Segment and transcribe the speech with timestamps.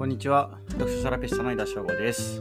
[0.00, 0.58] こんにちは。
[0.68, 2.36] 読書セラピストの井田翔吾です。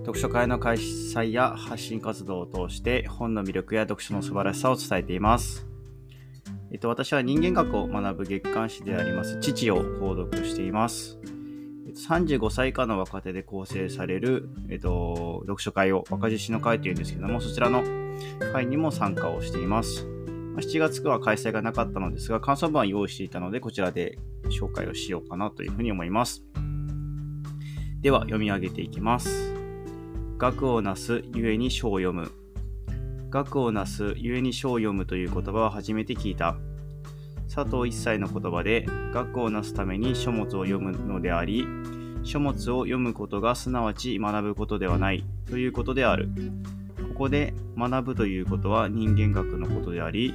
[0.00, 5.68] 読書会の開催や発信活動を通して本の魅力や読書の素晴らしさを伝えています。
[6.72, 11.20] えっと、私は人間学を学ぶ月刊誌であります父を購読しています。
[11.94, 17.84] 35歳以下の若手で構成される、えっと、読書会を若獅子の会というんですけども、そちらの
[18.52, 20.04] 会にも参加をしています。
[20.56, 26.42] ま7月は開催がなかったのですが、感想文は用意していたので、こちらで紹介をしようかなというふうに思います。
[28.00, 29.54] では、読み上げていきます。
[30.36, 32.30] 学をなすゆえに書を読む。
[33.30, 36.56] 学をなすゆえに書を読むという言葉は初めて聞いた。
[37.52, 41.66] 佐藤一切の言葉で、学をなすために書物を読むのであり、
[42.22, 46.28] 書物を読むことがすなわち学ぶことではないということである。
[47.14, 50.34] ここで学ぶということは人間学のことであり、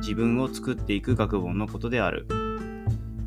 [0.00, 2.26] 自分を作っていく学問のことである。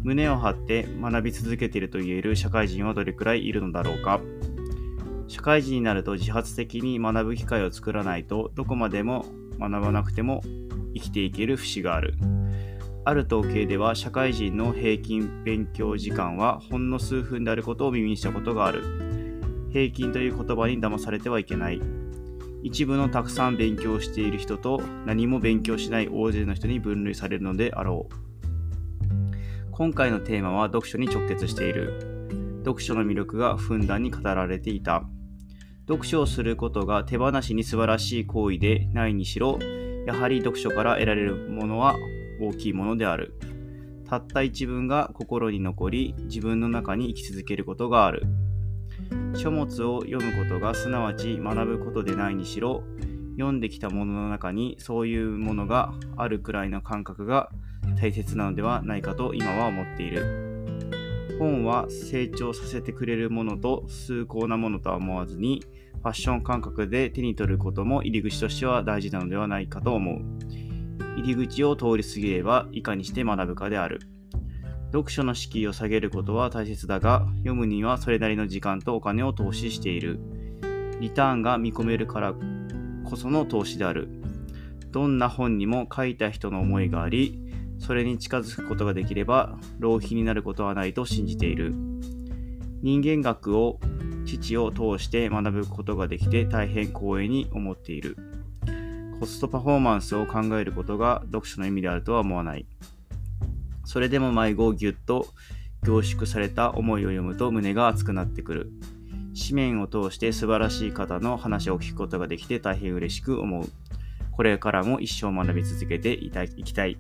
[0.04, 4.20] 胸を張って学び続けていると言える社会人はどれくらいいるのだろうか？
[5.28, 9.26] 社会人になると自発的に学ぶ機会を作らないとどこまでも
[9.60, 10.42] 学ばなくても
[10.94, 12.16] 生きていける節がある。
[13.04, 18.84] ある統計では社会人の平均勉強時間はほんの数分であることを耳にしたことがある。
[19.72, 21.82] 平均という言葉に騙されてはいけない。
[22.64, 28.31] 一部のたくさん勉強している人と何も勉強しない大勢の人に分類されるのであろう。
[29.72, 32.60] 今回のテーマは読書に直結している。
[32.66, 35.04] 読書の魅力がふんだんに語られていた。
[35.88, 39.58] 読書をすることが手放しに素晴らしい行為でないにしろ、
[40.06, 41.96] やはり読書から得られるものは
[42.42, 43.34] 大きいものである。
[44.08, 48.24] たった一文が心に残り、自分の中に生き続けることがある。
[49.36, 52.84] 書物を読むことがすなわち学ぶことでないにしろ、
[53.38, 57.50] 読んできたものの中にそういうものがあるくらいの感覚が
[58.00, 60.52] 大切なのではないかと今は思っている。
[61.40, 65.64] 本は成長させてくれるものと崇高なものとは思わずに、
[66.02, 70.22] ファッション感覚で手に取ることも入り口としては大事なのではないかと思う。
[71.18, 74.02] 入り口を通り過ぎればいかにして学ぶかである。
[74.92, 80.20] 読書の敷居を下げることは大切だが、読むにはそれなりの時間とお金を投資している。
[81.00, 82.36] リターンが見込めるから
[83.04, 84.10] こその投資である。
[84.92, 87.51] どんな本にも書いた人の思いがあり、
[87.82, 91.74] それに近づくことができれば浪費になることはないと信じている。
[92.84, 93.80] 人間学を
[94.26, 98.16] 父を通して学ぶことができて大変光栄に思っている。
[99.20, 102.66] コストパフォーマンスを考えることが読書の意味であるとは思わない。
[103.84, 105.28] それでも迷子をぎゅっと
[105.84, 108.72] 凝縮された思いを読むと胸が熱くなってくる。
[109.34, 113.68] 紙面を通して素晴らしい方の話を聞くことができて大変嬉しく思う。
[114.32, 116.98] これからも一生学び続けていたいきたい。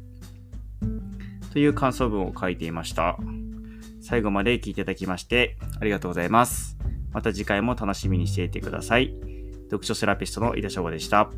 [1.51, 3.17] という感想文を書いていました。
[4.01, 6.77] 最後まで聞いていただきましてありがとうございます。
[7.11, 9.13] また次回も楽しみにしていてください。
[9.65, 11.29] 読書セラピストの井田翔吾でした。